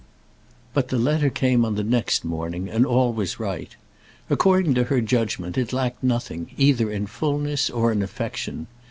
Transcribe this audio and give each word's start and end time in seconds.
But 0.73 0.87
the 0.87 0.97
letter 0.97 1.29
came 1.29 1.63
on 1.63 1.75
the 1.75 1.83
next 1.83 2.25
morning, 2.25 2.67
and 2.67 2.87
all 2.87 3.13
was 3.13 3.39
right. 3.39 3.75
According 4.31 4.73
to 4.73 4.85
her 4.85 4.99
judgment 4.99 5.59
it 5.59 5.71
lacked 5.71 6.01
nothing, 6.03 6.49
either 6.57 6.89
in 6.89 7.05
fulness 7.05 7.69
or 7.69 7.91
in 7.91 8.01
affection. 8.01 8.65